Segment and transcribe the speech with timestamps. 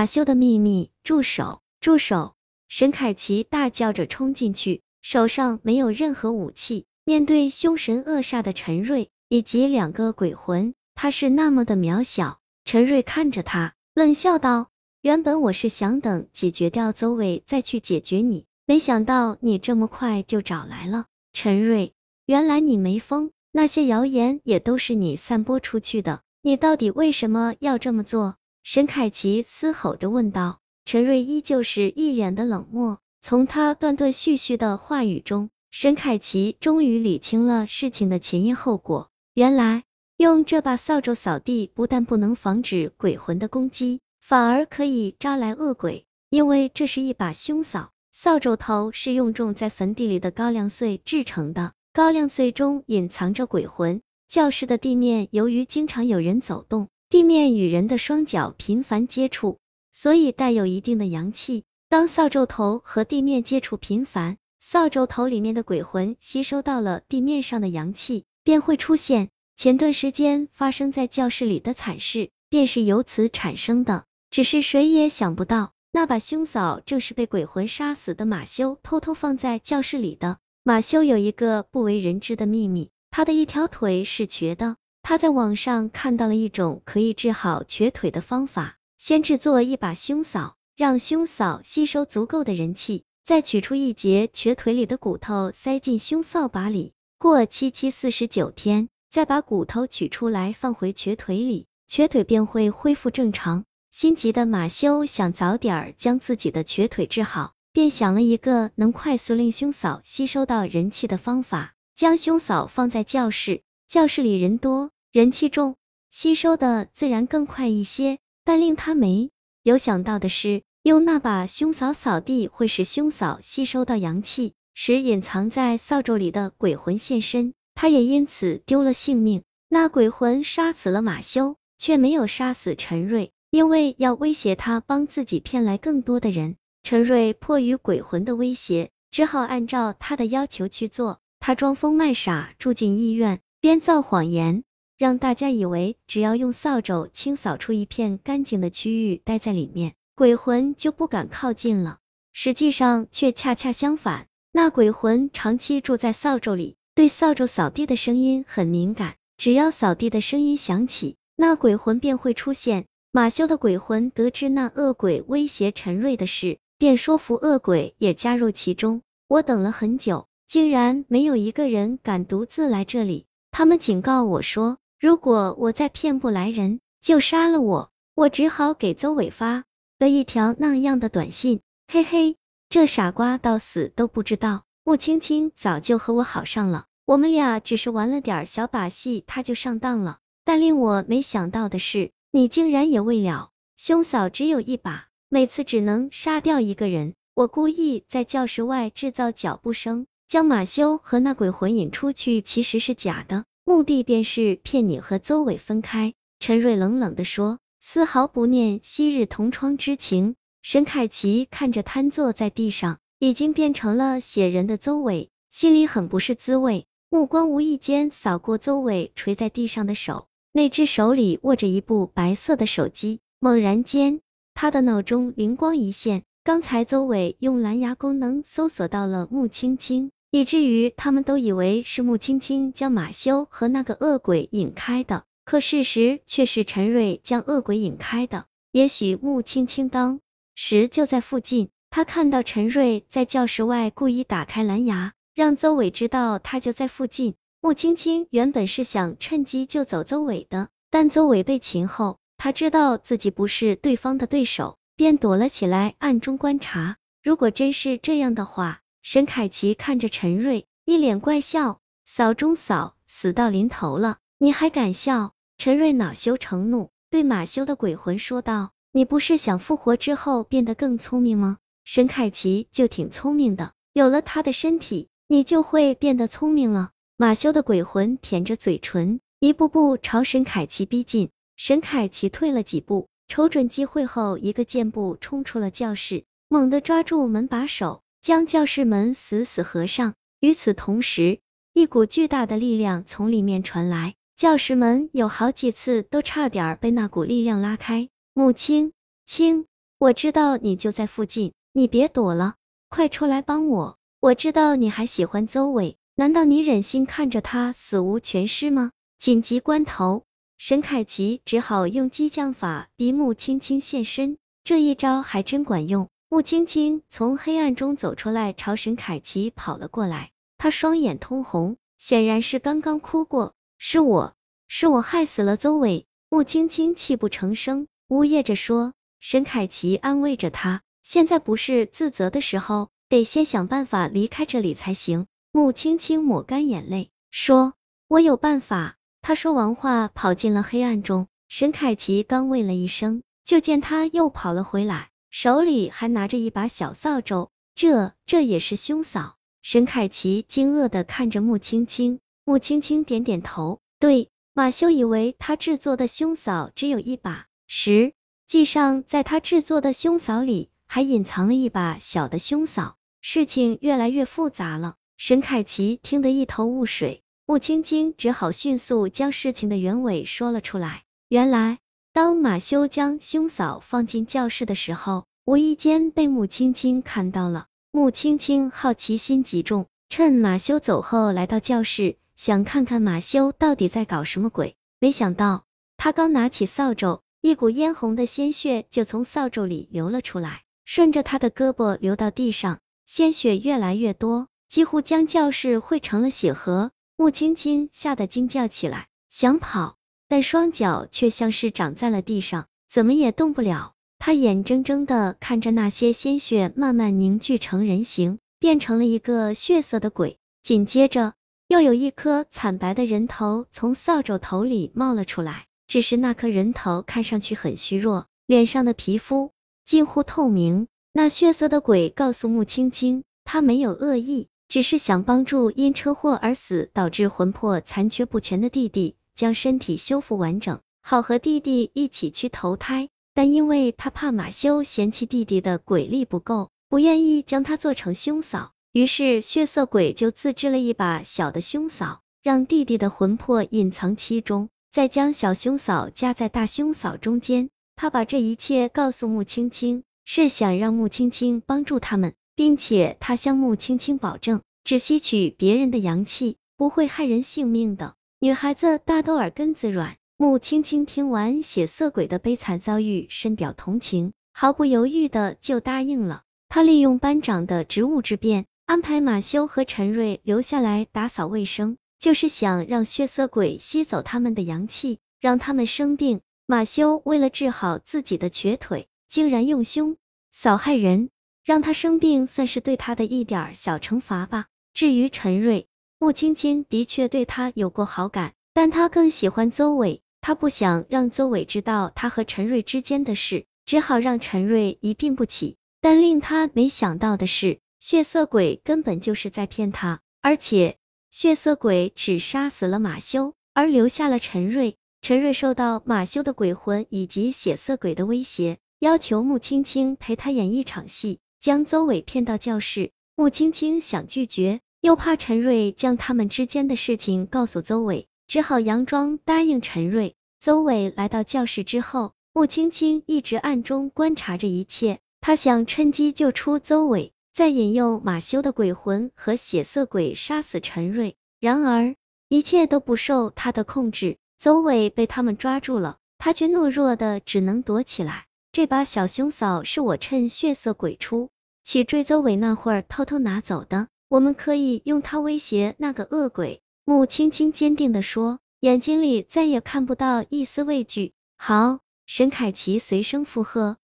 [0.00, 1.60] 马修的秘密，住手！
[1.78, 2.32] 住手！
[2.70, 12.38] 沈凯奇大叫着冲进去，手上没有任何武器，面对凶神恶煞的陈瑞以及两个鬼魂，他是那么的渺小。
[12.64, 14.70] 陈瑞看着他，冷笑道
[15.02, 21.04] ：“原本我是想等解决掉邹伟再去解决你，没想到你这么快就找来了。”
[21.34, 21.92] 陈瑞，
[22.24, 28.36] 原来你没疯，那些谣言也都是你散播出去的，你到底为什么要这么做？
[28.62, 30.58] 沈凯奇嘶吼着问道。
[30.84, 39.08] 陈瑞依旧是一脸的冷漠，从他断断续续的话语中，沈凯奇终于理清了事情的前因后果。
[39.34, 39.84] 原来
[40.16, 47.90] 用这把扫帚扫地，不但不能防止鬼魂的攻击，反而可以招来恶鬼，因为这是一把凶扫。
[48.12, 54.02] 扫帚头是用种在坟地里的高粱穗制成的，高粱穗中隐藏着鬼魂。
[54.28, 59.58] 教室的地面由于经常有人走动，地面与人的双脚频繁接触，
[59.90, 61.64] 所以带有一定的阳气。
[61.88, 69.28] 当扫帚头和地面接触频繁，扫帚头里面的鬼魂吸收到了地面上的阳气，便会出现。
[69.56, 74.04] 前段时间发生在教室里的惨事，便是由此产生的。
[74.30, 80.38] 只是谁也想不到，那把凶扫正是被鬼魂杀死的马修偷偷放在教室里的。
[80.62, 84.76] 马修有一个不为人知的秘密，他的一条腿是瘸的。
[85.02, 88.76] 他在网上看到了一种可以治好瘸腿的方法。
[88.98, 103.64] 先制作一把凶扫，让凶扫吸收足够的人气，再取出一节瘸腿里的骨头塞进凶扫把里，过七七四十九天，再把骨头取出来放回瘸腿里，瘸腿便会恢复正常。
[103.90, 115.74] 心急的马修想早点将自己的瘸腿治好，便想了一个能快速令凶扫吸收到人气的方法，将凶扫放在教室，教室里人多，人气重，
[116.10, 118.20] 吸收的自然更快一些。
[118.44, 119.30] 但令他没
[119.64, 129.42] 有想到的是，用那把凶扫扫地会使凶扫吸收到阳气，使隐藏在扫帚里的鬼魂现身，他也因此丢了性命。
[129.68, 136.54] 那鬼魂杀死了马修，却没有杀死陈瑞，因为要威胁他帮自己骗来更多的人。
[136.84, 141.18] 陈瑞迫于鬼魂的威胁，只好按照他的要求去做。
[141.40, 144.64] 他装疯卖傻，住进医院，编造谎言。
[144.96, 152.00] 让大家以为只要用扫帚清扫出一片干净的区域，待在里面，鬼魂就不敢靠近了。
[152.34, 162.84] 实际上却恰恰相反，那鬼魂长期住在扫帚里，对扫帚扫地的声音很敏感，只要扫地的声音响起，那鬼魂便会出现。
[163.10, 169.00] 马修的鬼魂得知那恶鬼威胁陈瑞的事，便说服恶鬼也加入其中。
[169.28, 173.24] 我等了很久，竟然没有一个人敢独自来这里。
[173.60, 174.78] 他们警告我说。
[174.98, 177.90] 如果我再骗不来人，就杀了我。
[178.14, 179.64] 我只好给邹伟发
[179.98, 181.60] 了一条那样的短信。
[181.86, 182.36] 嘿嘿，
[182.70, 186.86] 这傻瓜到死都不知道，穆青青早就和我好上了。
[187.04, 190.20] 我们俩只是玩了点小把戏，他就上当了。
[190.42, 193.50] 但令我没想到的是，你竟然也未了。
[193.76, 197.12] 凶嫂只有一把，每次只能杀掉一个人。
[197.34, 203.44] 我故意在教室外制造脚步声，将马修和那鬼魂引出去，其实是假的。
[203.70, 206.12] 目的便是骗你和邹伟分开。
[206.40, 210.34] 陈瑞冷冷的说，丝毫不念昔日同窗之情。
[210.60, 216.84] 沈凯奇看着瘫坐在地上，已经变成了血人的邹伟，心里很不是滋味。
[217.10, 223.20] 目光无意间扫过邹伟垂在地上的手，那只手里握着一部白色的手机。
[223.38, 224.18] 猛然间，
[224.52, 230.10] 他的脑中灵光一现，刚才邹伟用蓝牙功能搜索到了穆青青。
[230.30, 238.46] 以至于他们都以为是穆青青将马修和那个恶鬼引开的，可事实却是陈瑞将恶鬼引开的。
[238.70, 240.20] 也许穆青青当
[240.54, 247.34] 时就在附近，他看到陈瑞在教室外故意打开蓝牙，让邹伟知道他就在附近。
[247.60, 256.96] 穆青青原本是想趁机救走邹伟的，但邹伟被擒后，他知道自己不是对方的对手，便躲了起来，暗中观察。
[257.22, 265.32] 如果真是这样的话，沈凯奇看着陈瑞，一脸怪笑，扫中扫，死到临头了，你还敢笑？
[265.56, 271.56] 陈瑞恼羞成怒，对马修的鬼魂说道：“你不是想复活之后变得更聪明吗？
[271.84, 281.30] 沈凯奇就挺聪明的，有了他的身体，你就会变得聪明了。”马修的鬼魂舔着嘴唇，一步步朝沈凯奇逼近。
[281.56, 288.02] 沈凯奇退了几步，瞅准机会后，一个箭步冲出了教室，猛地抓住门把手。
[288.22, 290.14] 将教室门死死合上。
[290.40, 291.40] 与此同时，
[291.72, 298.08] 一股巨大的力量从里面传来，教室门有好几次都差点被那股力量拉开。
[298.32, 298.92] 穆青
[299.26, 299.66] 青
[299.98, 302.54] 我知道你就在附近，你别躲了，
[302.88, 303.98] 快出来帮我！
[304.18, 308.92] 我知道你还喜欢邹伟，难道你忍心看着他死无全尸吗？
[309.18, 310.24] 紧急关头，
[310.56, 316.08] 沈凯琪只好用激将法逼穆青青现身，这一招还真管用。
[316.32, 323.52] 穆青青从黑暗中走出来，朝沈凯琪跑了过来，她双眼通红，显然是刚刚哭过。
[323.78, 324.36] 是我，
[324.68, 326.06] 是我害死了邹伟。
[326.28, 328.92] 穆青青泣不成声，呜咽着说。
[329.18, 335.26] 沈凯琪安慰着她，现在不是自责的时候，得先想办法离开这里才行。
[335.50, 337.74] 穆青青抹干眼泪，说
[338.06, 341.26] ：“我有办法。”她说完话，跑进了黑暗中。
[341.48, 345.09] 沈凯琪刚喂了一声，就见他又跑了回来。
[345.30, 349.36] 手里还拿着一把小扫帚，这这也是兄嫂？
[349.62, 358.12] 沈凯琪惊愕的看着穆青青，穆青青点点头，对，马修以为他制作的兄嫂只有一把，实
[358.46, 364.96] 际上在他制作的兄嫂里还隐藏了一把小的兄嫂，事情越来越复杂了。
[365.16, 371.78] 沈凯琪听得一头雾水，穆青青只好迅速将事情的原委说了出来，原来。
[372.12, 377.66] 当马修将兄嫂放进教室的时候，无意间被穆青青看到了。
[377.92, 384.74] 穆青青好奇心极重，趁马修走后来到教室，想看看马修到底在搞什么鬼。
[384.98, 385.64] 没想到，
[385.96, 396.90] 他刚拿起扫帚，一股嫣红的鲜血就从扫帚里流了出来，顺着他的胳膊流到地上，鲜血越来越多，几乎将教室汇成了血河。
[397.16, 399.96] 穆青青吓得惊叫起来，想跑。
[400.30, 403.94] 但双脚却像是长在了地上，怎么也动不了。
[404.20, 410.38] 他眼睁睁的看着那些鲜血慢慢凝聚成人形，变成了一个血色的鬼。
[410.62, 411.34] 紧接着，
[411.66, 415.64] 又有一颗惨白的人头从扫帚头里冒了出来。
[415.88, 419.50] 只是那颗人头看上去很虚弱，脸上的皮肤
[419.84, 420.86] 近乎透明。
[421.12, 429.16] 那血色的鬼告诉穆青青，他没有恶意，只是想帮助因车祸而死导致魂魄残缺不全的弟弟。
[429.34, 433.08] 将身体修复完整，好和弟弟一起去投胎。
[433.32, 447.70] 但因为他怕马修嫌弃弟弟的鬼力不够，不愿意将他做成兄嫂，于是血色鬼就自制了一把小的兄嫂，让弟弟的魂魄隐藏其中，再将小兄嫂夹在大兄嫂中间。
[447.94, 458.14] 他把这一切告诉穆青青，是想让穆青青帮助他们，并且他向穆青青保证，只吸取别人的阳气，不会害人性命的。
[458.42, 466.44] 女孩子大都耳根子软，穆青青听完血色鬼的悲惨遭遇，深表同情，毫不犹豫的就答应了。
[466.70, 476.40] 她利用班长的职务之便，安排马修和陈瑞留下来打扫卫生，就是想让血色鬼吸走他们的阳气，让他们生病。
[476.64, 480.16] 马修为了治好自己的瘸腿，竟然用凶
[480.50, 481.28] 扫害人，
[481.62, 484.64] 让他生病算是对他的一点小惩罚吧。
[484.94, 485.88] 至于陈瑞，
[486.22, 495.78] 穆青青的确对他有过好感，但他更喜欢邹伟，他不想让邹伟知道他和陈瑞之间的事，只好让陈瑞一病不起。
[496.02, 500.98] 但令他没想到的是，血色鬼根本就是在骗他，而且
[501.30, 504.96] 血色鬼只杀死了马修，而留下了陈瑞。
[505.22, 513.10] 陈瑞受到马修的鬼魂以及血色鬼的威胁，要求穆青青陪他演一场戏，将邹伟骗到教室。
[513.36, 514.80] 穆青青想拒绝。
[515.00, 520.34] 又怕陈瑞将他们之间的事情告诉邹伟，只好佯装答应陈瑞。
[520.58, 531.34] 邹伟来到教室之后，穆青青一直暗中观察着一切，他想趁机救出邹伟，再引诱马修的鬼魂和血色鬼杀死陈瑞。
[531.60, 532.14] 然而
[532.48, 538.44] 一切都不受他的控制，邹伟被他们抓住了，他却懦弱的只能躲起来。
[538.70, 541.48] 这把小兄嫂是我趁血色鬼出
[541.84, 544.08] 去追邹伟那会儿偷偷拿走的。
[544.30, 546.82] 我们可以用它威胁那个恶鬼。
[547.04, 551.32] 穆青青坚定地说，眼睛里再也看不到一丝畏惧。
[551.56, 553.96] 好，沈凯奇随声附和。